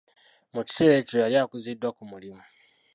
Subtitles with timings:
[0.53, 2.43] Mu kiseera ekyo yali akuziddwa ku mulimu!